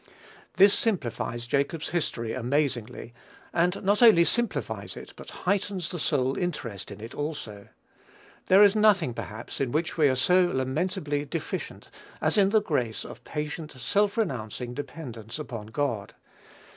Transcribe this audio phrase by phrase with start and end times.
[0.55, 3.13] This simplifies Jacob's history amazingly,
[3.53, 7.67] and not only simplifies it, but heightens the soul's interest in it also.
[8.47, 11.87] There is nothing, perhaps, in which we are so lamentably deficient,
[12.19, 16.15] as in the grace of patient, self renouncing dependence upon God.